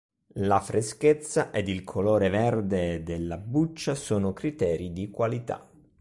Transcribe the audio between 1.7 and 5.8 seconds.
colore verde della buccia sono criteri di qualità.